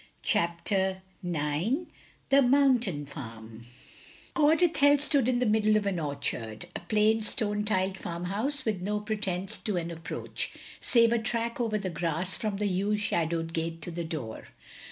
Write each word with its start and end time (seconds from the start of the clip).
CHAPTER 0.23 1.03
IX 1.23 1.85
THE 2.29 2.41
MOUNTAIN 2.41 3.05
FARM 3.05 3.67
Coed 4.33 4.61
Ithel 4.63 4.99
stood 4.99 5.27
in 5.27 5.37
the 5.37 5.45
middle 5.45 5.77
of 5.77 5.85
an 5.85 5.99
orchard; 5.99 6.65
a 6.75 6.79
plain 6.79 7.21
stone 7.21 7.63
tiled 7.65 7.99
farmhouse 7.99 8.65
with 8.65 8.81
no 8.81 8.99
pretence 8.99 9.59
to 9.59 9.77
an 9.77 9.91
approach, 9.91 10.53
save 10.79 11.13
a 11.13 11.19
track 11.19 11.61
over 11.61 11.77
the 11.77 11.91
grass 11.91 12.35
from 12.35 12.57
the 12.57 12.65
yew 12.65 12.97
shadowed 12.97 13.53
gate 13.53 13.79
to 13.83 13.91
the 13.91 14.03
door. 14.03 14.45